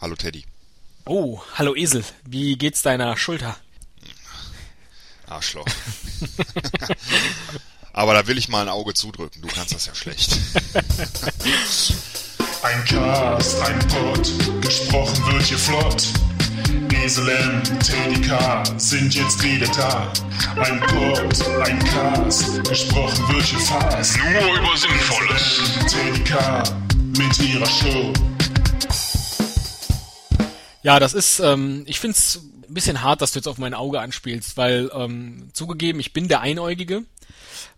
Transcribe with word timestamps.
Hallo 0.00 0.14
Teddy. 0.14 0.44
Oh, 1.06 1.40
hallo 1.54 1.74
Esel. 1.74 2.04
Wie 2.24 2.56
geht's 2.56 2.82
deiner 2.82 3.16
Schulter? 3.16 3.56
Arschloch. 5.26 5.66
Aber 7.92 8.14
da 8.14 8.26
will 8.28 8.38
ich 8.38 8.48
mal 8.48 8.62
ein 8.62 8.68
Auge 8.68 8.94
zudrücken. 8.94 9.42
Du 9.42 9.48
kannst 9.48 9.74
das 9.74 9.86
ja 9.86 9.94
schlecht. 9.94 10.38
Ein 12.60 12.84
Cast, 12.86 13.60
ein 13.62 13.78
Pod, 13.86 14.32
gesprochen 14.60 15.32
wird 15.32 15.44
hier 15.44 15.58
flott. 15.58 16.08
Esel 16.92 17.28
M, 17.28 17.62
Teddy 17.78 18.20
K 18.20 18.64
sind 18.76 19.14
jetzt 19.14 19.40
wieder 19.44 19.68
da. 19.68 20.12
Ein 20.56 20.80
Pod, 20.80 21.46
ein 21.64 21.78
Cast, 21.84 22.64
gesprochen 22.68 23.28
wird 23.32 23.44
hier 23.44 23.60
fast. 23.60 24.18
Nur 24.18 24.58
über 24.58 24.76
Sinnvolles. 24.76 25.70
Teddy 25.88 26.24
K 26.24 26.62
mit 27.16 27.38
ihrer 27.38 27.66
Show. 27.66 28.12
Ja, 30.88 30.98
das 30.98 31.12
ist, 31.12 31.38
ähm, 31.40 31.82
ich 31.84 32.00
find's 32.00 32.40
ein 32.66 32.72
bisschen 32.72 33.02
hart, 33.02 33.20
dass 33.20 33.32
du 33.32 33.40
jetzt 33.40 33.46
auf 33.46 33.58
mein 33.58 33.74
Auge 33.74 34.00
anspielst, 34.00 34.56
weil 34.56 34.90
ähm, 34.94 35.50
zugegeben, 35.52 36.00
ich 36.00 36.14
bin 36.14 36.28
der 36.28 36.40
Einäugige. 36.40 37.02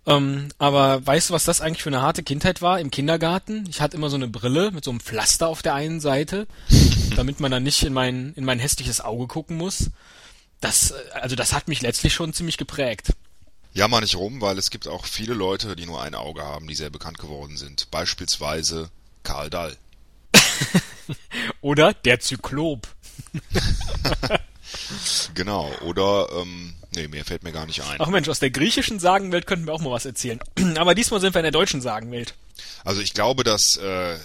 Ähm, 0.06 0.50
aber 0.58 1.04
weißt 1.04 1.28
du, 1.30 1.34
was 1.34 1.44
das 1.44 1.60
eigentlich 1.60 1.82
für 1.82 1.88
eine 1.88 2.02
harte 2.02 2.22
Kindheit 2.22 2.62
war 2.62 2.78
im 2.78 2.92
Kindergarten? 2.92 3.66
Ich 3.68 3.80
hatte 3.80 3.96
immer 3.96 4.10
so 4.10 4.14
eine 4.14 4.28
Brille 4.28 4.70
mit 4.70 4.84
so 4.84 4.92
einem 4.92 5.00
Pflaster 5.00 5.48
auf 5.48 5.60
der 5.60 5.74
einen 5.74 5.98
Seite, 5.98 6.46
damit 7.16 7.40
man 7.40 7.50
dann 7.50 7.64
nicht 7.64 7.82
in 7.82 7.92
mein, 7.92 8.32
in 8.34 8.44
mein 8.44 8.60
hässliches 8.60 9.00
Auge 9.00 9.26
gucken 9.26 9.56
muss. 9.56 9.90
Das, 10.60 10.92
äh, 10.92 10.94
also 11.14 11.34
das 11.34 11.52
hat 11.52 11.66
mich 11.66 11.82
letztlich 11.82 12.14
schon 12.14 12.32
ziemlich 12.32 12.58
geprägt. 12.58 13.08
Jammer 13.74 14.02
nicht 14.02 14.14
rum, 14.14 14.40
weil 14.40 14.56
es 14.56 14.70
gibt 14.70 14.86
auch 14.86 15.04
viele 15.04 15.34
Leute, 15.34 15.74
die 15.74 15.86
nur 15.86 16.00
ein 16.00 16.14
Auge 16.14 16.42
haben, 16.44 16.68
die 16.68 16.76
sehr 16.76 16.90
bekannt 16.90 17.18
geworden 17.18 17.56
sind. 17.56 17.90
Beispielsweise 17.90 18.88
Karl 19.24 19.50
Dall. 19.50 19.76
Oder 21.60 21.92
der 21.92 22.20
Zyklop. 22.20 22.86
Genau. 25.34 25.70
Oder, 25.82 26.28
ähm, 26.40 26.74
nee, 26.94 27.08
mehr 27.08 27.24
fällt 27.24 27.42
mir 27.42 27.52
gar 27.52 27.66
nicht 27.66 27.82
ein. 27.82 27.96
Ach 28.00 28.08
Mensch, 28.08 28.28
aus 28.28 28.38
der 28.38 28.50
griechischen 28.50 28.98
Sagenwelt 28.98 29.46
könnten 29.46 29.66
wir 29.66 29.72
auch 29.72 29.80
mal 29.80 29.90
was 29.90 30.04
erzählen. 30.04 30.40
Aber 30.76 30.94
diesmal 30.94 31.20
sind 31.20 31.34
wir 31.34 31.40
in 31.40 31.44
der 31.44 31.52
deutschen 31.52 31.80
Sagenwelt. 31.80 32.34
Also 32.84 33.00
ich 33.00 33.14
glaube, 33.14 33.42
dass 33.42 33.78
äh, 33.82 34.14
äh, 34.14 34.18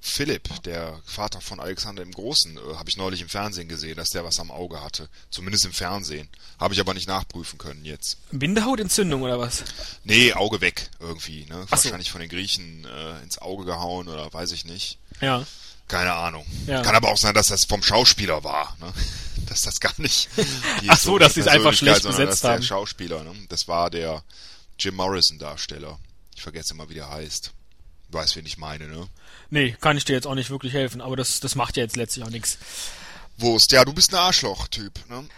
Philipp, 0.00 0.62
der 0.62 1.00
Vater 1.04 1.40
von 1.40 1.60
Alexander 1.60 2.02
im 2.02 2.12
Großen, 2.12 2.56
äh, 2.56 2.76
habe 2.76 2.88
ich 2.88 2.96
neulich 2.96 3.20
im 3.20 3.28
Fernsehen 3.28 3.68
gesehen, 3.68 3.96
dass 3.96 4.10
der 4.10 4.24
was 4.24 4.40
am 4.40 4.50
Auge 4.50 4.82
hatte. 4.82 5.08
Zumindest 5.30 5.66
im 5.66 5.72
Fernsehen. 5.72 6.28
Habe 6.58 6.74
ich 6.74 6.80
aber 6.80 6.94
nicht 6.94 7.08
nachprüfen 7.08 7.58
können 7.58 7.84
jetzt. 7.84 8.18
Bindehautentzündung 8.30 9.22
oder 9.22 9.38
was? 9.38 9.64
Nee, 10.04 10.32
Auge 10.32 10.60
weg 10.60 10.88
irgendwie. 10.98 11.44
Ne? 11.46 11.66
Ach 11.70 11.76
so. 11.76 11.84
Wahrscheinlich 11.84 12.10
von 12.10 12.20
den 12.20 12.30
Griechen 12.30 12.86
äh, 12.86 13.22
ins 13.22 13.38
Auge 13.38 13.64
gehauen 13.64 14.08
oder 14.08 14.32
weiß 14.32 14.52
ich 14.52 14.64
nicht. 14.64 14.98
Ja. 15.20 15.44
Keine 15.88 16.14
Ahnung. 16.14 16.46
Ja. 16.66 16.82
Kann 16.82 16.94
aber 16.94 17.10
auch 17.10 17.16
sein, 17.16 17.34
dass 17.34 17.48
das 17.48 17.64
vom 17.64 17.82
Schauspieler 17.82 18.42
war. 18.44 18.76
Ne? 18.80 18.92
Dass 19.46 19.60
das 19.60 19.78
gar 19.78 19.92
nicht. 19.98 20.30
Ach 20.88 20.98
so, 20.98 21.18
dass 21.18 21.34
sie 21.34 21.40
es 21.40 21.46
einfach 21.46 21.74
schlecht 21.74 22.02
besetzt 22.02 22.42
haben. 22.44 22.62
Der 22.62 22.66
Schauspieler. 22.66 23.22
Ne? 23.24 23.34
Das 23.50 23.68
war 23.68 23.90
der 23.90 24.24
Jim 24.78 24.94
Morrison 24.94 25.38
Darsteller. 25.38 25.98
Ich 26.34 26.40
vergesse 26.40 26.72
immer, 26.72 26.88
wie 26.88 26.94
der 26.94 27.10
heißt. 27.10 27.52
Du 28.10 28.18
weißt, 28.18 28.36
wen 28.36 28.46
ich 28.46 28.56
meine, 28.56 28.88
ne? 28.88 29.06
Nee, 29.50 29.76
kann 29.80 29.98
ich 29.98 30.06
dir 30.06 30.14
jetzt 30.14 30.26
auch 30.26 30.34
nicht 30.34 30.48
wirklich 30.48 30.72
helfen, 30.72 31.02
aber 31.02 31.14
das, 31.16 31.40
das 31.40 31.56
macht 31.56 31.76
ja 31.76 31.82
jetzt 31.82 31.96
letztlich 31.96 32.24
auch 32.24 32.30
nichts. 32.30 32.56
Wurst. 33.36 33.70
Ja, 33.70 33.84
du 33.84 33.92
bist 33.92 34.14
ein 34.14 34.20
Arschloch-Typ. 34.20 35.10
Ne? 35.10 35.28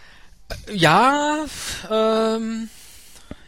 Ja, 0.73 1.45
ähm, 1.91 2.69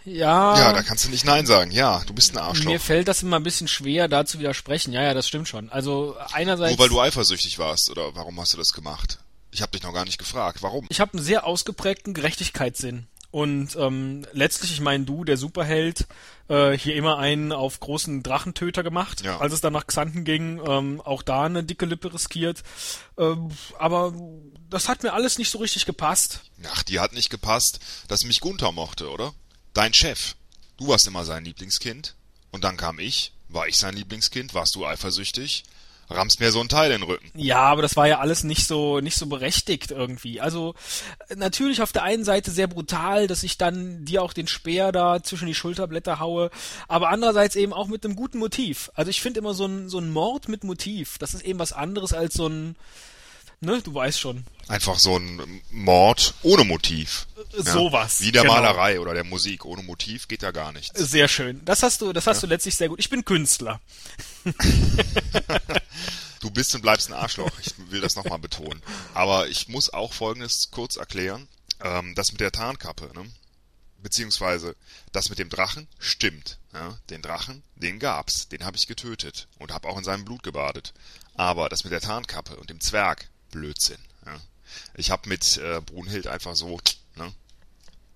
ja. 0.05 0.57
Ja, 0.57 0.73
da 0.73 0.81
kannst 0.83 1.05
du 1.05 1.09
nicht 1.09 1.25
Nein 1.25 1.45
sagen. 1.45 1.71
Ja, 1.71 2.01
du 2.05 2.13
bist 2.13 2.33
ein 2.33 2.37
Arschloch. 2.37 2.65
Mir 2.71 2.79
fällt 2.79 3.07
das 3.07 3.23
immer 3.23 3.37
ein 3.37 3.43
bisschen 3.43 3.67
schwer, 3.67 4.07
da 4.07 4.25
zu 4.25 4.39
widersprechen. 4.39 4.93
Ja, 4.93 5.01
ja, 5.03 5.13
das 5.13 5.27
stimmt 5.27 5.47
schon. 5.47 5.69
Also 5.69 6.15
einerseits, 6.33 6.71
Nur 6.77 6.79
weil 6.79 6.89
du 6.89 6.99
eifersüchtig 7.01 7.59
warst, 7.59 7.89
oder 7.89 8.15
warum 8.15 8.39
hast 8.39 8.53
du 8.53 8.57
das 8.57 8.69
gemacht? 8.69 9.19
Ich 9.51 9.61
habe 9.61 9.71
dich 9.71 9.83
noch 9.83 9.93
gar 9.93 10.05
nicht 10.05 10.17
gefragt. 10.19 10.61
Warum? 10.61 10.85
ich 10.89 10.99
habe 10.99 11.13
einen 11.13 11.23
sehr 11.23 11.45
ausgeprägten 11.45 12.13
Gerechtigkeitssinn. 12.13 13.07
Und 13.31 13.75
ähm, 13.75 14.25
letztlich, 14.33 14.71
ich 14.71 14.81
meine, 14.81 15.05
du, 15.05 15.23
der 15.23 15.37
Superheld, 15.37 16.07
äh, 16.47 16.71
hier 16.75 16.95
immer 16.95 17.19
einen 17.19 17.51
auf 17.51 17.79
großen 17.79 18.23
Drachentöter 18.23 18.81
gemacht, 18.81 19.21
Ja. 19.21 19.37
als 19.37 19.53
es 19.53 19.61
dann 19.61 19.73
nach 19.73 19.85
Xanten 19.85 20.23
ging, 20.23 20.59
ähm, 20.67 20.99
auch 20.99 21.21
da 21.21 21.43
eine 21.43 21.63
dicke 21.63 21.85
Lippe 21.85 22.11
riskiert. 22.11 22.63
Ähm, 23.19 23.51
aber 23.77 24.13
das 24.71 24.87
hat 24.89 25.03
mir 25.03 25.13
alles 25.13 25.37
nicht 25.37 25.51
so 25.51 25.59
richtig 25.59 25.85
gepasst. 25.85 26.41
Ach, 26.71 26.81
die 26.81 26.99
hat 26.99 27.13
nicht 27.13 27.29
gepasst, 27.29 27.79
dass 28.07 28.23
mich 28.23 28.39
Gunther 28.39 28.71
mochte, 28.71 29.09
oder? 29.11 29.31
Dein 29.73 29.93
Chef. 29.93 30.35
Du 30.77 30.87
warst 30.87 31.07
immer 31.07 31.25
sein 31.25 31.45
Lieblingskind. 31.45 32.15
Und 32.51 32.63
dann 32.63 32.77
kam 32.77 32.99
ich. 32.99 33.33
War 33.47 33.67
ich 33.67 33.77
sein 33.77 33.95
Lieblingskind? 33.95 34.53
Warst 34.53 34.75
du 34.75 34.85
eifersüchtig? 34.85 35.63
Rammst 36.11 36.39
mir 36.39 36.51
so 36.51 36.59
ein 36.59 36.69
Teil 36.69 36.91
in 36.91 37.01
den 37.01 37.07
Rücken. 37.07 37.29
Ja, 37.35 37.59
aber 37.59 37.83
das 37.83 37.95
war 37.95 38.07
ja 38.07 38.17
alles 38.17 38.43
nicht 38.43 38.65
so 38.65 38.99
nicht 38.99 39.15
so 39.15 39.27
berechtigt 39.27 39.91
irgendwie. 39.91 40.41
Also 40.41 40.73
natürlich 41.35 41.83
auf 41.83 41.91
der 41.91 42.01
einen 42.01 42.23
Seite 42.23 42.49
sehr 42.49 42.65
brutal, 42.65 43.27
dass 43.27 43.43
ich 43.43 43.59
dann 43.59 44.05
dir 44.05 44.23
auch 44.23 44.33
den 44.33 44.47
Speer 44.47 44.91
da 44.91 45.21
zwischen 45.21 45.45
die 45.45 45.53
Schulterblätter 45.53 46.19
haue, 46.19 46.49
aber 46.87 47.09
andererseits 47.09 47.55
eben 47.55 47.73
auch 47.73 47.87
mit 47.87 48.03
einem 48.03 48.15
guten 48.15 48.39
Motiv. 48.39 48.89
Also 48.95 49.11
ich 49.11 49.21
finde 49.21 49.39
immer 49.39 49.53
so 49.53 49.67
ein 49.67 49.87
so 49.87 49.99
ein 49.99 50.09
Mord 50.09 50.47
mit 50.47 50.63
Motiv, 50.63 51.19
das 51.19 51.35
ist 51.35 51.43
eben 51.43 51.59
was 51.59 51.73
anderes 51.73 52.11
als 52.11 52.33
so 52.33 52.47
ein 52.47 52.75
ne, 53.61 53.79
du 53.83 53.93
weißt 53.93 54.19
schon. 54.19 54.45
Einfach 54.67 54.97
so 54.97 55.15
ein 55.15 55.61
Mord 55.69 56.33
ohne 56.41 56.63
Motiv. 56.63 57.27
Ja. 57.51 57.63
Sowas, 57.63 58.21
Wie 58.21 58.31
der 58.31 58.43
genau. 58.43 58.55
Malerei 58.55 58.99
oder 58.99 59.13
der 59.13 59.23
Musik. 59.23 59.65
Ohne 59.65 59.83
Motiv 59.83 60.27
geht 60.27 60.43
ja 60.43 60.51
gar 60.51 60.71
nichts. 60.71 60.99
Sehr 60.99 61.27
schön. 61.27 61.63
Das 61.65 61.83
hast 61.83 62.01
du 62.01 62.13
das 62.13 62.27
hast 62.27 62.43
du 62.43 62.47
letztlich 62.47 62.75
sehr 62.75 62.89
gut. 62.89 62.99
Ich 62.99 63.09
bin 63.09 63.25
Künstler. 63.25 63.81
Du 66.41 66.49
bist 66.49 66.73
und 66.73 66.81
bleibst 66.81 67.09
ein 67.09 67.13
Arschloch. 67.13 67.51
Ich 67.61 67.73
will 67.91 67.99
das 67.99 68.15
nochmal 68.15 68.39
betonen. 68.39 68.81
Aber 69.13 69.49
ich 69.49 69.67
muss 69.67 69.91
auch 69.91 70.13
Folgendes 70.13 70.71
kurz 70.71 70.95
erklären. 70.95 71.49
Ähm, 71.83 72.15
das 72.15 72.31
mit 72.31 72.39
der 72.39 72.53
Tarnkappe, 72.53 73.11
ne? 73.13 73.29
beziehungsweise 74.01 74.75
das 75.11 75.29
mit 75.29 75.39
dem 75.39 75.49
Drachen 75.49 75.87
stimmt. 75.99 76.59
Ja? 76.73 76.97
Den 77.09 77.21
Drachen, 77.21 77.63
den 77.75 77.99
gab's. 77.99 78.47
Den 78.47 78.65
habe 78.65 78.77
ich 78.77 78.87
getötet 78.87 79.47
und 79.57 79.73
habe 79.73 79.87
auch 79.87 79.97
in 79.97 80.03
seinem 80.03 80.25
Blut 80.25 80.43
gebadet. 80.43 80.93
Aber 81.35 81.69
das 81.69 81.83
mit 81.83 81.93
der 81.93 82.01
Tarnkappe 82.01 82.55
und 82.55 82.69
dem 82.69 82.79
Zwerg, 82.79 83.29
Blödsinn. 83.51 83.99
Ja? 84.25 84.39
Ich 84.95 85.11
habe 85.11 85.27
mit 85.29 85.57
äh, 85.57 85.81
Brunhild 85.81 86.27
einfach 86.27 86.55
so, 86.55 86.79
ne? 87.15 87.33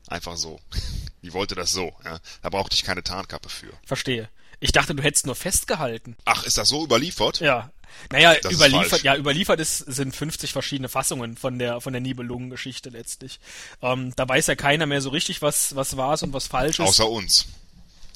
einfach 0.07 0.37
so. 0.37 0.59
Die 1.23 1.33
wollte 1.33 1.55
das 1.55 1.71
so. 1.71 1.93
Ja? 2.03 2.19
Da 2.41 2.49
brauchte 2.49 2.75
ich 2.75 2.83
keine 2.83 3.03
Tarnkappe 3.03 3.49
für. 3.49 3.73
Verstehe. 3.85 4.29
Ich 4.59 4.71
dachte, 4.71 4.95
du 4.95 5.03
hättest 5.03 5.25
nur 5.25 5.35
festgehalten. 5.35 6.15
Ach, 6.25 6.45
ist 6.45 6.57
das 6.57 6.69
so 6.69 6.83
überliefert? 6.83 7.39
Ja. 7.39 7.71
Naja, 8.11 8.35
Das 8.41 8.51
überliefert, 8.51 9.03
ja, 9.03 9.15
überliefert 9.15 9.59
ist, 9.59 9.77
sind 9.77 10.15
50 10.15 10.51
verschiedene 10.51 10.89
Fassungen 10.89 11.37
von 11.37 11.59
der, 11.59 11.79
von 11.81 11.93
der 11.93 12.01
Nibelungengeschichte 12.01 12.89
letztlich. 12.89 13.39
Ähm, 13.81 14.13
da 14.15 14.27
weiß 14.27 14.47
ja 14.47 14.55
keiner 14.55 14.85
mehr 14.85 15.01
so 15.01 15.09
richtig, 15.09 15.41
was, 15.41 15.75
was 15.75 15.95
wahr 15.97 16.15
ist 16.15 16.23
und 16.23 16.33
was 16.33 16.47
falsch 16.47 16.79
ist. 16.79 16.87
Außer 16.87 17.09
uns. 17.09 17.45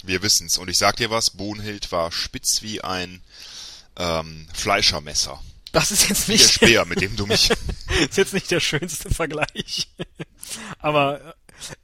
Wir 0.03 0.21
wissen's. 0.21 0.57
Und 0.57 0.69
ich 0.69 0.77
sag 0.77 0.95
dir 0.97 1.09
was, 1.09 1.31
Bohnhild 1.31 1.91
war 1.91 2.11
spitz 2.11 2.61
wie 2.61 2.81
ein 2.81 3.21
ähm, 3.97 4.47
Fleischermesser. 4.53 5.41
das 5.71 5.91
ist 5.91 6.09
jetzt 6.09 6.27
Wie 6.27 6.37
der 6.37 6.45
nicht, 6.45 6.53
Speer, 6.53 6.85
mit 6.85 7.01
dem 7.01 7.15
du 7.15 7.25
mich... 7.27 7.49
ist 8.09 8.17
jetzt 8.17 8.33
nicht 8.33 8.51
der 8.51 8.59
schönste 8.59 9.13
Vergleich. 9.13 9.89
Aber 10.79 11.21
äh, 11.21 11.33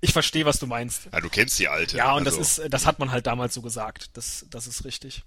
ich 0.01 0.13
verstehe, 0.13 0.45
was 0.45 0.59
du 0.59 0.67
meinst. 0.67 1.07
Ja, 1.11 1.19
du 1.19 1.29
kennst 1.29 1.57
die 1.59 1.67
alte. 1.67 1.97
Ja, 1.97 2.13
und 2.13 2.25
also, 2.25 2.37
das 2.37 2.59
ist, 2.59 2.73
das 2.73 2.85
hat 2.85 2.99
man 2.99 3.11
halt 3.11 3.25
damals 3.25 3.53
so 3.53 3.61
gesagt. 3.61 4.11
Das, 4.13 4.45
das 4.49 4.67
ist 4.67 4.85
richtig. 4.85 5.23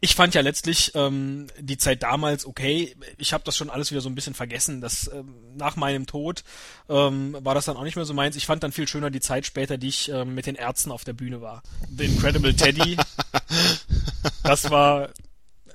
Ich 0.00 0.14
fand 0.14 0.34
ja 0.34 0.40
letztlich 0.42 0.92
ähm, 0.94 1.48
die 1.58 1.76
Zeit 1.76 2.02
damals 2.02 2.46
okay. 2.46 2.96
Ich 3.18 3.32
habe 3.32 3.44
das 3.44 3.56
schon 3.56 3.70
alles 3.70 3.90
wieder 3.90 4.00
so 4.00 4.08
ein 4.08 4.14
bisschen 4.14 4.34
vergessen. 4.34 4.80
Das 4.80 5.10
ähm, 5.12 5.34
nach 5.56 5.76
meinem 5.76 6.06
Tod 6.06 6.44
ähm, 6.88 7.36
war 7.40 7.54
das 7.54 7.64
dann 7.64 7.76
auch 7.76 7.84
nicht 7.84 7.96
mehr 7.96 8.04
so 8.04 8.14
meins. 8.14 8.36
Ich 8.36 8.46
fand 8.46 8.62
dann 8.62 8.72
viel 8.72 8.86
schöner 8.86 9.10
die 9.10 9.20
Zeit 9.20 9.44
später, 9.44 9.76
die 9.76 9.88
ich 9.88 10.08
ähm, 10.08 10.34
mit 10.34 10.46
den 10.46 10.54
Ärzten 10.54 10.92
auf 10.92 11.04
der 11.04 11.14
Bühne 11.14 11.40
war. 11.40 11.62
The 11.96 12.04
Incredible 12.04 12.54
Teddy. 12.54 12.96
das 14.44 14.70
war 14.70 15.10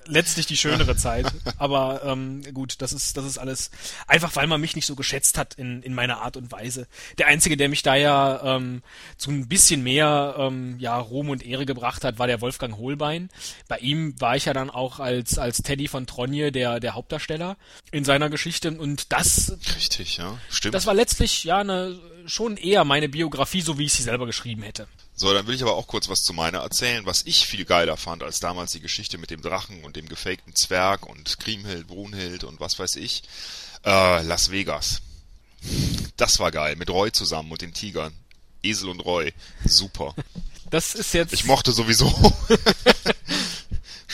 letztlich 0.08 0.46
die 0.46 0.58
schönere 0.58 0.96
Zeit. 0.96 1.26
Aber 1.58 2.02
ähm, 2.04 2.42
gut, 2.54 2.82
das 2.82 2.94
ist, 2.94 3.18
das 3.18 3.26
ist 3.26 3.38
alles 3.38 3.72
einfach, 4.08 4.36
weil 4.36 4.48
man 4.48 4.62
mich 4.62 4.76
nicht 4.76 4.86
so 4.86 4.96
geschätzt 4.96 5.38
hat 5.38 5.56
in, 5.56 5.82
in 5.84 5.94
meiner 5.94 6.22
Art 6.22 6.38
und 6.38 6.52
Weise. 6.52 6.88
Der 7.18 7.28
Einzige, 7.28 7.58
der 7.58 7.70
mich 7.70 7.84
da 7.84 7.96
ja 7.96 8.56
ähm, 8.56 8.82
zu 9.18 9.32
ein 9.32 9.48
bisschen 9.48 9.84
mehr 9.84 10.36
ähm, 10.38 10.78
ja, 10.80 10.98
Ruhm 10.98 11.30
und 11.30 11.46
Ehre 11.46 11.66
gebracht 11.66 12.04
hat, 12.04 12.20
war 12.20 12.28
der 12.28 12.42
Wolfgang 12.42 12.78
Holbein. 12.78 13.30
Bei 13.68 13.78
ihm 13.78 14.20
war 14.20 14.36
ich 14.36 14.46
ja 14.46 14.54
dann 14.54 14.70
auch 14.70 15.00
als, 15.00 15.38
als 15.38 15.58
Teddy 15.58 15.88
von 15.88 16.08
Tronje 16.08 16.52
der, 16.52 16.80
der 16.80 16.94
Hauptdarsteller 16.94 17.58
in 17.92 18.04
seiner 18.04 18.30
Geschichte. 18.30 18.72
Und 18.72 19.12
das, 19.12 19.58
Richtig, 19.76 20.18
ja. 20.18 20.38
Stimmt. 20.50 20.76
das 20.76 20.86
war 20.86 20.94
letztlich 20.94 21.44
ja 21.44 21.60
eine, 21.60 22.00
schon 22.28 22.58
eher 22.58 22.84
meine 22.84 23.10
Biografie, 23.10 23.62
so 23.62 23.78
wie 23.78 23.86
ich 23.86 23.94
sie 23.94 24.04
selber 24.04 24.26
geschrieben 24.26 24.64
hätte. 24.64 24.88
So, 25.16 25.34
dann 25.34 25.48
will 25.48 25.56
ich 25.56 25.62
aber 25.62 25.76
auch 25.76 25.88
kurz 25.88 26.10
was 26.10 26.24
zu 26.24 26.34
meiner 26.34 26.60
erzählen, 26.60 27.06
was 27.06 27.24
ich 27.26 27.48
viel 27.48 27.66
geiler 27.66 27.96
fand 27.96 28.22
als 28.24 28.40
damals 28.40 28.72
die 28.72 28.82
Geschichte 28.82 29.18
mit 29.18 29.32
dem 29.32 29.42
Drachen 29.42 29.84
und 29.84 29.96
dem 29.96 30.10
gefakten 30.10 30.56
Zwerg 30.56 31.06
und 31.08 31.40
Kriemhild, 31.40 31.88
Brunhild 31.88 32.44
und 32.44 32.60
was 32.60 32.78
weiß 32.78 32.98
ich. 32.98 33.24
Äh, 33.86 34.22
Las 34.24 34.52
Vegas. 34.52 35.02
Das 36.18 36.40
war 36.40 36.52
geil, 36.52 36.76
mit 36.76 36.90
Roy 36.90 37.12
zusammen 37.12 37.52
und 37.52 37.62
den 37.62 37.74
Tigern. 37.74 38.14
Esel 38.62 38.90
und 38.90 39.00
Roy. 39.00 39.34
Super. 39.64 40.14
Das 40.70 40.96
ist 40.96 41.14
jetzt. 41.14 41.34
Ich 41.34 41.46
mochte 41.46 41.72
sowieso 41.72 42.08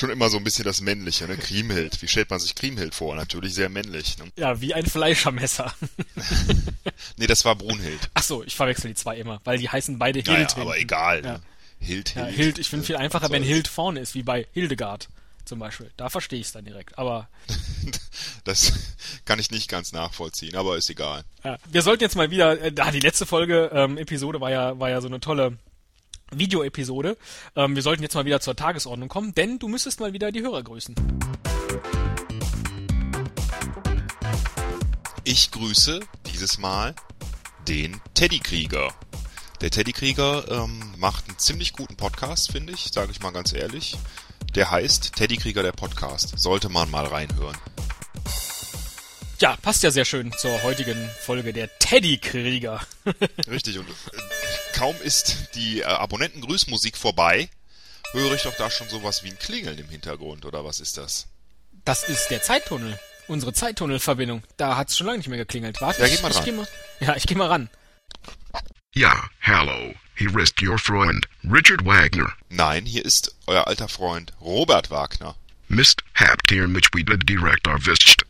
schon 0.02 0.10
immer 0.10 0.30
so 0.30 0.38
ein 0.38 0.44
bisschen 0.44 0.66
das 0.66 0.82
Männliche, 0.82 1.28
ne? 1.28 1.38
Kriemhild. 1.38 2.02
Wie 2.02 2.08
stellt 2.08 2.30
man 2.30 2.40
sich 2.40 2.56
Kriemhild 2.56 2.94
vor? 2.94 3.16
Natürlich 3.16 3.54
sehr 3.54 3.70
männlich, 3.70 4.18
ne? 4.18 4.26
Ja, 4.36 4.60
wie 4.60 4.74
ein 4.74 4.86
Fleischermesser. 4.86 5.74
Nee, 7.18 7.28
das 7.28 7.46
war 7.46 7.56
Brunhild. 7.56 8.10
Ach 8.14 8.24
so, 8.24 8.44
ich 8.44 8.56
verwechsel 8.56 8.90
die 8.90 8.96
zwei 8.96 9.18
immer, 9.18 9.42
weil 9.44 9.58
die 9.58 9.70
heißen 9.70 9.98
beide 9.98 10.20
Hild. 10.20 10.28
Naja, 10.28 10.56
aber 10.56 10.78
egal. 10.78 11.24
Ja. 11.24 11.34
Ne? 11.34 11.42
Hild, 11.80 12.16
Ja, 12.16 12.26
Hild. 12.26 12.36
Hild, 12.36 12.60
ich 12.60 12.70
finde 12.70 12.86
viel 12.86 12.96
einfacher, 12.96 13.30
wenn. 13.32 13.44
Hild 13.44 13.68
vorne 13.68 14.00
ist, 14.00 14.14
wie 14.14 14.24
bei 14.24 14.48
Hildegard 14.54 15.10
zum 15.46 15.60
Beispiel. 15.60 15.92
Da 15.98 16.10
verstehe 16.10 16.40
ich 16.40 16.48
es 16.48 16.52
dann 16.52 16.66
direkt. 16.66 16.98
Aber 16.98 17.28
Das 18.44 18.74
kann 19.26 19.40
ich 19.40 19.52
nicht 19.52 19.70
ganz 19.70 19.92
nachvollziehen, 19.92 20.56
aber 20.56 20.78
ist 20.78 20.90
egal. 20.90 21.24
ja, 21.44 21.58
wir 21.70 21.82
sollten 21.82 22.04
jetzt 22.04 22.16
mal 22.16 22.32
wieder, 22.32 22.60
äh, 22.62 22.72
da 22.72 22.92
die 22.92 23.00
letzte 23.00 23.26
Folge, 23.26 23.70
ähm, 23.74 23.98
Episode 23.98 24.42
war 24.42 24.52
ja, 24.52 24.80
war 24.80 24.90
ja 24.90 25.02
so 25.02 25.08
eine 25.08 25.20
tolle 25.20 25.58
Videoepisode. 26.32 27.18
Ähm, 27.56 27.76
wir 27.76 27.82
sollten 27.82 28.04
jetzt 28.04 28.16
mal 28.16 28.26
wieder 28.26 28.40
zur 28.42 28.56
Tagesordnung 28.56 29.10
kommen, 29.10 29.34
denn 29.36 29.60
du 29.60 29.68
müsstest 29.68 30.00
mal 30.00 30.14
wieder 30.14 30.32
die 30.32 30.42
Hörer 30.42 30.64
grüßen. 30.64 30.96
Ich 35.24 35.52
grüße 35.52 36.00
dieses 36.26 36.58
Mal 36.58 36.96
den 37.68 38.02
Teddykrieger. 38.16 38.94
Der 39.62 39.70
Teddykrieger 39.70 40.50
ähm, 40.50 40.94
macht 40.98 41.28
einen 41.28 41.38
ziemlich 41.38 41.74
guten 41.74 41.96
Podcast, 41.96 42.52
finde 42.52 42.74
ich, 42.74 42.90
sage 42.92 43.12
ich 43.12 43.22
mal 43.22 43.32
ganz 43.32 43.54
ehrlich. 43.54 43.98
Der 44.56 44.72
heißt 44.72 45.16
Teddykrieger 45.16 45.62
der 45.62 45.72
Podcast. 45.72 46.34
Sollte 46.38 46.70
man 46.70 46.90
mal 46.90 47.06
reinhören. 47.06 47.56
Ja, 49.40 49.56
passt 49.62 49.84
ja 49.84 49.92
sehr 49.92 50.06
schön 50.06 50.32
zur 50.38 50.62
heutigen 50.64 51.10
Folge 51.22 51.54
der 51.54 51.70
Teddykrieger. 51.80 52.82
Richtig, 53.50 53.78
und 53.80 53.88
äh, 53.88 54.31
kaum 54.82 54.96
ist 55.04 55.38
die 55.54 55.82
äh, 55.82 55.84
Abonnentengrüßmusik 55.84 56.98
vorbei, 56.98 57.50
höre 58.14 58.34
ich 58.34 58.42
doch 58.42 58.56
da 58.56 58.72
schon 58.72 58.90
sowas 58.90 59.24
wie 59.24 59.30
ein 59.30 59.38
Klingeln 59.38 59.78
im 59.78 59.88
Hintergrund, 59.90 60.44
oder 60.44 60.66
was 60.66 60.80
ist 60.80 60.98
das? 60.98 61.28
Das 61.86 62.02
ist 62.10 62.30
der 62.32 62.42
Zeittunnel. 62.42 63.00
Unsere 63.28 63.54
Zeittunnelverbindung. 63.54 64.42
Da 64.58 64.78
hat's 64.78 64.98
schon 64.98 65.06
lange 65.06 65.20
nicht 65.20 65.28
mehr 65.28 65.38
geklingelt. 65.38 65.80
Warte, 65.82 66.02
Ja, 66.02 66.08
ich, 66.08 66.16
geh 66.16 66.22
mal 66.24 66.32
ich 66.32 66.38
ran. 66.38 66.46
geh 66.46 66.52
mal. 66.54 66.68
Ja, 67.00 67.16
ich 67.16 67.28
geh 67.28 67.36
mal 67.36 67.48
ran. 67.48 67.70
Yeah, 68.96 69.30
hello. 69.40 69.94
Here 70.16 70.42
is 70.42 70.52
your 70.60 70.80
friend, 70.80 71.28
Richard 71.44 71.86
Wagner. 71.86 72.34
Nein, 72.50 72.88
hier 72.88 73.06
ist 73.06 73.36
euer 73.46 73.68
alter 73.68 73.88
Freund 73.88 74.34
Robert 74.42 74.90
Wagner. 74.90 75.36
Mist 75.68 76.02
habt 76.16 76.50
hier 76.50 76.68
mich 76.68 76.88
wieder 76.96 77.18
direkt 77.18 77.68
erwischt. 77.68 78.24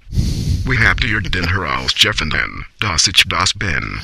We 0.66 0.78
habt 0.86 1.06
hier 1.06 1.22
den 1.22 1.48
heraus 1.48 1.94
Jeff 1.96 2.22
and 2.22 2.34
then, 2.34 2.66
das 2.82 3.08
ich 3.08 3.24
das 3.30 3.54
bin. 3.54 4.02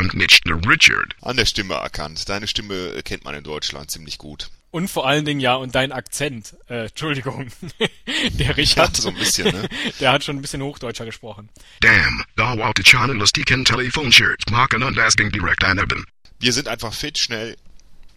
Und 0.00 0.14
der 0.14 0.70
Richard. 0.70 1.14
An 1.20 1.36
der 1.36 1.46
Stimme 1.46 1.74
erkannt. 1.74 2.28
Deine 2.28 2.46
Stimme 2.46 3.02
kennt 3.02 3.24
man 3.24 3.34
in 3.34 3.44
Deutschland 3.44 3.90
ziemlich 3.90 4.16
gut. 4.16 4.50
Und 4.70 4.88
vor 4.88 5.06
allen 5.06 5.24
Dingen 5.24 5.40
ja, 5.40 5.56
und 5.56 5.74
dein 5.74 5.92
Akzent. 5.92 6.56
Äh, 6.68 6.86
Entschuldigung. 6.86 7.50
der 8.38 8.56
Richard. 8.56 8.96
Ja, 8.96 9.02
so 9.02 9.08
ein 9.08 9.16
bisschen, 9.16 9.52
ne? 9.52 9.68
Der 10.00 10.12
hat 10.12 10.24
schon 10.24 10.36
ein 10.36 10.42
bisschen 10.42 10.62
Hochdeutscher 10.62 11.04
gesprochen. 11.04 11.48
Damn, 11.80 12.24
da 12.36 12.56
wollt 12.56 12.78
die 12.78 12.82
journalistiken 12.82 13.64
Telefonshirts 13.64 14.50
machen 14.50 14.82
und 14.82 14.98
asking 14.98 15.32
direkt 15.32 15.64
an 15.64 15.78
eben. 15.78 16.06
Wir 16.38 16.52
sind 16.52 16.68
einfach 16.68 16.94
fit, 16.94 17.18
schnell, 17.18 17.56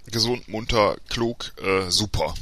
gesund, 0.06 0.48
munter, 0.48 0.98
klug, 1.10 1.52
äh, 1.62 1.90
super. 1.90 2.34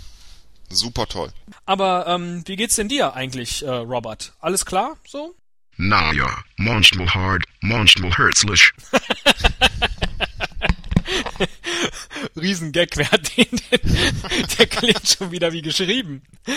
Super 0.69 1.07
toll. 1.07 1.31
Aber 1.65 2.05
ähm, 2.07 2.43
wie 2.45 2.55
geht's 2.55 2.75
denn 2.75 2.87
dir 2.89 3.13
eigentlich, 3.13 3.63
äh, 3.63 3.69
Robert? 3.69 4.33
Alles 4.39 4.65
klar? 4.65 4.97
So? 5.05 5.35
Na 5.83 6.13
ja, 6.13 6.43
manchmal 6.57 7.11
hard, 7.11 7.43
manchmal 7.61 8.15
herzlich. 8.15 8.71
Riesengag, 12.35 12.89
wer 12.97 13.09
hat 13.09 13.35
den 13.35 13.47
denn? 13.49 13.79
Der 14.59 14.67
klingt 14.67 15.07
schon 15.07 15.31
wieder 15.31 15.51
wie 15.51 15.63
geschrieben. 15.63 16.21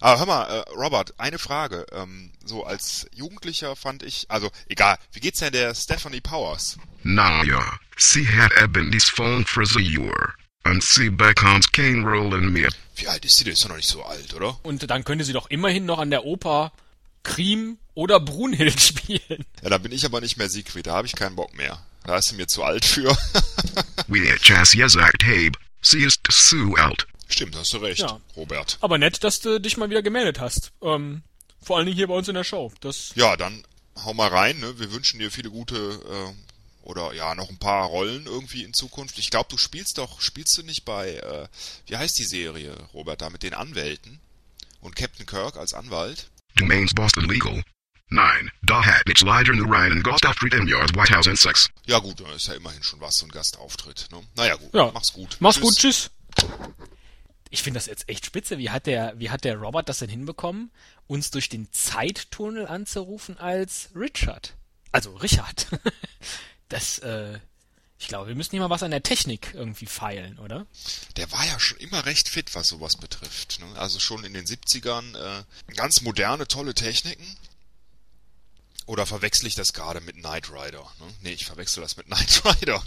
Aber 0.00 0.18
hör 0.18 0.26
mal, 0.26 0.44
äh, 0.44 0.62
Robert, 0.72 1.18
eine 1.18 1.38
Frage. 1.38 1.86
Ähm, 1.92 2.32
so 2.44 2.64
als 2.64 3.06
Jugendlicher 3.14 3.76
fand 3.76 4.02
ich, 4.02 4.26
also 4.28 4.50
egal, 4.68 4.98
wie 5.12 5.20
geht's 5.20 5.38
denn 5.38 5.54
der 5.54 5.74
Stephanie 5.74 6.20
Powers? 6.20 6.76
Na 7.02 7.42
ja, 7.44 7.78
sie 7.96 8.28
hat 8.28 8.52
eben 8.62 8.90
dies 8.90 9.08
Phone 9.08 9.46
Frisur. 9.46 10.34
Und 10.64 10.84
sie 10.84 11.08
bekommt 11.08 11.72
kein 11.72 12.04
Rollen 12.04 12.52
mehr. 12.52 12.68
Wie 12.96 13.08
alt 13.08 13.24
ist 13.24 13.38
sie 13.38 13.44
denn? 13.44 13.54
Ist 13.54 13.64
doch 13.64 13.70
noch 13.70 13.76
nicht 13.76 13.88
so 13.88 14.04
alt, 14.04 14.34
oder? 14.34 14.62
Und 14.62 14.90
dann 14.90 15.04
könnte 15.04 15.24
sie 15.24 15.32
doch 15.32 15.48
immerhin 15.48 15.86
noch 15.86 15.98
an 15.98 16.10
der 16.10 16.26
Oper 16.26 16.72
Krim 17.22 17.78
oder 17.94 18.20
Brunhild 18.20 18.80
spielen. 18.80 19.44
Ja, 19.62 19.68
da 19.70 19.78
bin 19.78 19.92
ich 19.92 20.04
aber 20.04 20.20
nicht 20.20 20.36
mehr 20.36 20.48
Siegfried, 20.48 20.86
da 20.86 20.94
habe 20.94 21.06
ich 21.06 21.14
keinen 21.14 21.36
Bock 21.36 21.54
mehr. 21.54 21.84
Da 22.04 22.16
ist 22.16 22.28
sie 22.30 22.36
mir 22.36 22.46
zu 22.46 22.62
alt 22.62 22.84
für. 22.84 23.16
Habe, 25.50 25.58
sie 25.82 26.02
ist 26.02 26.20
zu 26.30 26.74
alt. 26.76 27.06
Stimmt, 27.28 27.56
hast 27.56 27.72
du 27.72 27.78
recht, 27.78 28.00
Ja. 28.00 28.20
Robert. 28.36 28.78
Aber 28.80 28.98
nett, 28.98 29.22
dass 29.22 29.40
du 29.40 29.60
dich 29.60 29.76
mal 29.76 29.90
wieder 29.90 30.02
gemeldet 30.02 30.40
hast. 30.40 30.72
Ähm, 30.82 31.22
vor 31.62 31.76
allen 31.76 31.86
Dingen 31.86 31.96
hier 31.96 32.08
bei 32.08 32.14
uns 32.14 32.26
in 32.28 32.34
der 32.34 32.44
Show. 32.44 32.72
Das 32.80 33.12
Ja, 33.14 33.36
dann 33.36 33.62
hau 34.04 34.14
mal 34.14 34.28
rein, 34.28 34.58
ne? 34.58 34.78
Wir 34.78 34.90
wünschen 34.92 35.20
dir 35.20 35.30
viele 35.30 35.50
gute, 35.50 35.76
äh, 35.76 36.88
oder 36.88 37.12
ja, 37.12 37.34
noch 37.34 37.50
ein 37.50 37.58
paar 37.58 37.84
Rollen 37.86 38.26
irgendwie 38.26 38.64
in 38.64 38.72
Zukunft. 38.72 39.18
Ich 39.18 39.30
glaube, 39.30 39.48
du 39.50 39.58
spielst 39.58 39.98
doch, 39.98 40.20
spielst 40.20 40.56
du 40.58 40.62
nicht 40.62 40.84
bei, 40.84 41.16
äh, 41.16 41.46
wie 41.86 41.96
heißt 41.96 42.18
die 42.18 42.24
Serie, 42.24 42.74
Robert, 42.94 43.20
da 43.20 43.30
mit 43.30 43.42
den 43.42 43.54
Anwälten? 43.54 44.18
Und 44.80 44.96
Captain 44.96 45.26
Kirk 45.26 45.56
als 45.56 45.74
Anwalt? 45.74 46.30
Du 46.56 46.64
meinst 46.64 46.94
Boston 46.94 47.28
Legal? 47.28 47.62
Nein, 48.12 48.50
da 48.62 48.84
hat 48.84 49.06
nicht 49.06 49.20
leider 49.22 49.52
nur 49.52 49.72
reinen 49.72 50.02
Gastauftritt 50.02 50.54
im 50.54 50.66
Jahr 50.66 50.86
2006. 50.88 51.68
Ja 51.86 51.98
gut, 52.00 52.20
da 52.20 52.32
ist 52.34 52.48
ja 52.48 52.54
immerhin 52.54 52.82
schon 52.82 53.00
was, 53.00 53.16
so 53.16 53.26
ein 53.26 53.30
Gastauftritt, 53.30 54.08
ne? 54.10 54.20
Naja 54.36 54.56
gut, 54.56 54.74
Ja. 54.74 54.90
mach's 54.92 55.12
gut. 55.12 55.36
Mach's 55.40 55.60
gut, 55.60 55.76
tschüss. 55.76 56.10
Ich 57.50 57.62
finde 57.62 57.78
das 57.78 57.86
jetzt 57.86 58.08
echt 58.08 58.26
spitze. 58.26 58.58
Wie 58.58 58.70
hat 58.70 58.86
der, 58.86 59.14
wie 59.18 59.30
hat 59.30 59.44
der 59.44 59.56
Robert 59.56 59.88
das 59.88 59.98
denn 59.98 60.08
hinbekommen, 60.10 60.70
uns 61.06 61.30
durch 61.30 61.48
den 61.48 61.70
Zeittunnel 61.72 62.66
anzurufen 62.66 63.38
als 63.38 63.90
Richard? 63.94 64.56
Also 64.92 65.14
Richard. 65.16 65.66
Das, 66.68 67.00
äh, 67.00 67.40
ich 68.00 68.08
glaube, 68.08 68.28
wir 68.28 68.34
müssen 68.34 68.52
hier 68.52 68.60
mal 68.60 68.70
was 68.70 68.82
an 68.82 68.90
der 68.90 69.02
Technik 69.02 69.52
irgendwie 69.52 69.84
feilen, 69.84 70.38
oder? 70.38 70.66
Der 71.16 71.30
war 71.32 71.46
ja 71.46 71.60
schon 71.60 71.76
immer 71.78 72.06
recht 72.06 72.30
fit, 72.30 72.54
was 72.54 72.68
sowas 72.68 72.96
betrifft. 72.96 73.60
Ne? 73.60 73.78
Also 73.78 74.00
schon 74.00 74.24
in 74.24 74.32
den 74.32 74.46
70ern 74.46 75.16
äh, 75.16 75.44
ganz 75.74 76.00
moderne, 76.00 76.48
tolle 76.48 76.74
Techniken. 76.74 77.36
Oder 78.86 79.04
verwechsel 79.04 79.46
ich 79.46 79.54
das 79.54 79.74
gerade 79.74 80.00
mit 80.00 80.16
Knight 80.16 80.50
Rider? 80.50 80.90
Ne? 80.98 81.14
Nee, 81.20 81.32
ich 81.32 81.44
verwechsel 81.44 81.82
das 81.82 81.98
mit 81.98 82.06
Knight 82.10 82.42
Rider. 82.44 82.82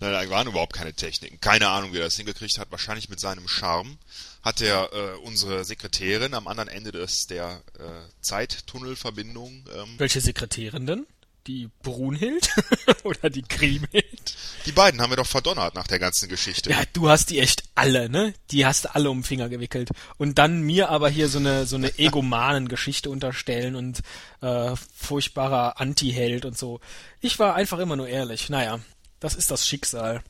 Nein, 0.00 0.12
da 0.12 0.28
waren 0.28 0.48
überhaupt 0.48 0.74
keine 0.74 0.92
Techniken. 0.92 1.40
Keine 1.40 1.68
Ahnung, 1.68 1.92
wie 1.92 1.98
er 1.98 2.04
das 2.04 2.16
hingekriegt 2.16 2.58
hat. 2.58 2.72
Wahrscheinlich 2.72 3.08
mit 3.08 3.20
seinem 3.20 3.46
Charme 3.46 3.96
hat 4.42 4.60
er 4.60 4.92
äh, 4.92 5.18
unsere 5.18 5.64
Sekretärin 5.64 6.34
am 6.34 6.48
anderen 6.48 6.68
Ende 6.68 6.90
des 6.90 7.28
der 7.28 7.62
äh, 7.78 8.22
Zeittunnelverbindung 8.22 9.66
ähm, 9.72 9.94
Welche 9.98 10.20
Sekretärin 10.20 10.84
denn? 10.84 11.06
Die 11.48 11.70
Brunhild? 11.82 12.50
oder 13.04 13.30
die 13.30 13.42
Kriemhild? 13.42 14.36
Die 14.66 14.72
beiden 14.72 15.00
haben 15.00 15.10
wir 15.10 15.16
doch 15.16 15.26
verdonnert 15.26 15.74
nach 15.74 15.86
der 15.86 15.98
ganzen 15.98 16.28
Geschichte. 16.28 16.68
Ja, 16.68 16.82
du 16.92 17.08
hast 17.08 17.30
die 17.30 17.38
echt 17.38 17.64
alle, 17.74 18.10
ne? 18.10 18.34
Die 18.50 18.66
hast 18.66 18.84
du 18.84 18.94
alle 18.94 19.08
um 19.10 19.20
den 19.20 19.24
Finger 19.24 19.48
gewickelt. 19.48 19.88
Und 20.18 20.36
dann 20.36 20.60
mir 20.60 20.90
aber 20.90 21.08
hier 21.08 21.30
so 21.30 21.38
eine 21.38 21.64
so 21.64 21.76
eine 21.76 21.98
egomanen 21.98 22.68
Geschichte 22.68 23.08
unterstellen 23.08 23.76
und 23.76 24.00
äh, 24.42 24.76
furchtbarer 24.94 25.80
Anti-Held 25.80 26.44
und 26.44 26.58
so. 26.58 26.80
Ich 27.20 27.38
war 27.38 27.54
einfach 27.54 27.78
immer 27.78 27.96
nur 27.96 28.08
ehrlich. 28.08 28.50
Naja, 28.50 28.80
das 29.18 29.34
ist 29.34 29.50
das 29.50 29.66
Schicksal. 29.66 30.22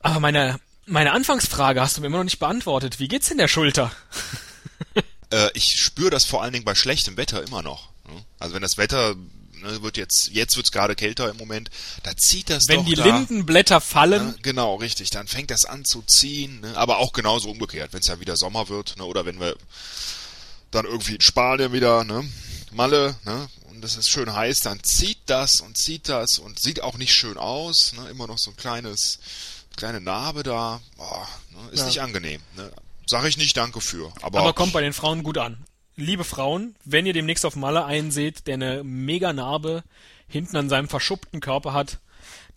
Aber 0.00 0.18
meine 0.18 0.58
meine 0.84 1.12
Anfangsfrage 1.12 1.80
hast 1.80 1.96
du 1.96 2.00
mir 2.00 2.08
immer 2.08 2.18
noch 2.18 2.24
nicht 2.24 2.40
beantwortet. 2.40 2.98
Wie 2.98 3.08
geht's 3.08 3.28
denn 3.28 3.38
der 3.38 3.48
Schulter? 3.48 3.92
Äh, 5.30 5.50
ich 5.54 5.80
spüre 5.80 6.10
das 6.10 6.24
vor 6.24 6.44
allen 6.44 6.52
Dingen 6.52 6.64
bei 6.64 6.76
schlechtem 6.76 7.16
Wetter 7.16 7.42
immer 7.42 7.60
noch. 7.60 7.88
ne? 8.04 8.24
Also 8.38 8.54
wenn 8.54 8.62
das 8.62 8.78
Wetter 8.78 9.16
ne, 9.60 9.82
wird 9.82 9.96
jetzt, 9.96 10.30
jetzt 10.32 10.56
wird's 10.56 10.70
gerade 10.72 10.94
kälter 10.94 11.30
im 11.30 11.36
Moment, 11.36 11.70
da 12.02 12.16
zieht 12.16 12.50
das 12.50 12.68
Wenn 12.68 12.78
doch 12.80 12.86
die 12.86 12.94
da, 12.94 13.04
Lindenblätter 13.04 13.80
fallen, 13.80 14.26
Ne? 14.28 14.34
Genau, 14.42 14.76
richtig. 14.76 15.10
Dann 15.10 15.28
fängt 15.28 15.50
das 15.50 15.64
an 15.64 15.84
zu 15.84 16.02
ziehen. 16.02 16.60
Ne? 16.60 16.76
Aber 16.76 16.98
auch 16.98 17.12
genauso 17.12 17.50
umgekehrt, 17.50 17.92
wenn 17.92 18.00
es 18.00 18.06
ja 18.06 18.20
wieder 18.20 18.36
Sommer 18.36 18.68
wird, 18.68 18.96
ne? 18.96 19.04
oder 19.04 19.24
wenn 19.26 19.40
wir 19.40 19.56
dann 20.70 20.84
irgendwie 20.84 21.14
in 21.14 21.20
Spanien 21.20 21.72
wieder, 21.72 22.04
ne? 22.04 22.28
Malle, 22.72 23.16
ne? 23.24 23.48
und 23.70 23.84
es 23.84 23.96
ist 23.96 24.08
schön 24.10 24.32
heiß, 24.34 24.60
dann 24.60 24.82
zieht 24.82 25.18
das 25.26 25.60
und 25.60 25.76
zieht 25.78 26.08
das 26.08 26.38
und 26.38 26.58
sieht 26.60 26.82
auch 26.82 26.96
nicht 26.98 27.14
schön 27.14 27.36
aus. 27.38 27.92
Ne? 27.92 28.08
Immer 28.10 28.26
noch 28.26 28.38
so 28.38 28.50
ein 28.50 28.56
kleines, 28.56 29.18
kleine 29.76 30.00
Narbe 30.00 30.42
da. 30.42 30.80
Boah, 30.96 31.28
ne? 31.50 31.70
Ist 31.72 31.80
Ja. 31.80 31.86
nicht 31.86 32.00
angenehm. 32.00 32.40
Ne? 32.56 32.72
Sag 33.06 33.24
ich 33.26 33.36
nicht 33.36 33.56
Danke 33.56 33.80
für. 33.80 34.12
Aber, 34.22 34.40
aber 34.40 34.52
kommt 34.52 34.72
bei 34.72 34.80
den 34.80 34.92
Frauen 34.92 35.22
gut 35.22 35.38
an. 35.38 35.64
Liebe 35.98 36.24
Frauen, 36.24 36.76
wenn 36.84 37.06
ihr 37.06 37.14
demnächst 37.14 37.46
auf 37.46 37.56
Malle 37.56 37.86
einen 37.86 38.10
seht, 38.10 38.46
der 38.46 38.54
eine 38.54 38.84
mega 38.84 39.32
Narbe 39.32 39.82
hinten 40.28 40.58
an 40.58 40.68
seinem 40.68 40.88
verschuppten 40.88 41.40
Körper 41.40 41.72
hat, 41.72 42.00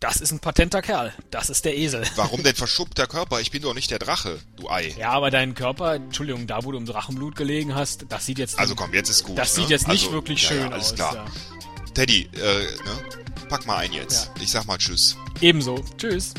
das 0.02 0.18
ist 0.18 0.32
ein 0.32 0.40
patenter 0.40 0.82
Kerl. 0.82 1.14
Das 1.32 1.50
ist 1.50 1.64
der 1.64 1.78
Esel. 1.78 2.06
Warum 2.16 2.44
denn 2.44 2.56
verschuppter 2.56 3.08
Körper? 3.08 3.40
Ich 3.40 3.50
bin 3.50 3.62
doch 3.62 3.74
nicht 3.74 3.92
der 3.92 4.00
Drache, 4.00 4.40
du 4.58 4.70
Ei. 4.70 4.94
Ja, 4.98 5.12
aber 5.12 5.32
dein 5.32 5.54
Körper, 5.54 5.96
Entschuldigung, 5.96 6.48
da 6.48 6.66
wo 6.66 6.74
du 6.74 6.78
im 6.78 6.86
Drachenblut 6.86 7.38
gelegen 7.38 7.76
hast, 7.76 8.08
das 8.10 8.26
sieht 8.26 8.40
jetzt 8.40 8.60
Also 8.60 8.76
komm, 8.76 8.94
jetzt 8.94 9.10
ist 9.10 9.24
gut. 9.24 9.38
das 9.38 9.56
ne? 9.56 9.62
sieht 9.64 9.70
jetzt 9.70 9.88
nicht 9.88 10.04
also, 10.04 10.14
wirklich 10.14 10.44
ja, 10.44 10.50
schön 10.50 10.62
ja, 10.62 10.70
alles 10.72 10.92
aus. 10.92 10.96
klar. 10.96 11.16
Ja. 11.16 11.26
Teddy, 11.94 12.30
äh, 12.34 12.40
ne? 12.40 13.48
Pack 13.48 13.66
mal 13.66 13.78
ein 13.78 13.94
jetzt. 13.94 14.32
Ich 14.42 14.52
sag 14.52 14.66
mal 14.68 14.78
Tschüss. 14.78 15.16
Ebenso. 15.40 15.82
Tschüss. 15.98 16.34